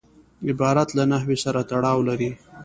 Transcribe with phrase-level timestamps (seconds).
[0.49, 2.31] عبارت له نحو سره تړاو لري.